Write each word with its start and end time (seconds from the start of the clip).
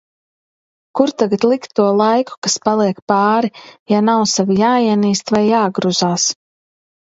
Kur 0.99 1.11
tagad 1.21 1.45
likt 1.51 1.75
to 1.81 1.85
laiku, 1.99 2.39
kas 2.47 2.57
paliek 2.65 3.03
pāri, 3.13 3.53
ja 3.95 4.03
nav 4.09 4.27
sevi 4.35 4.61
jāienīst 4.65 5.37
vai 5.39 5.47
jāgruzās. 5.55 6.31